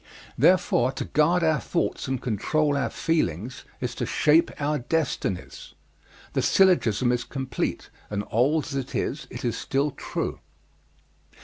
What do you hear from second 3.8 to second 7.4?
to shape our destinies. The syllogism is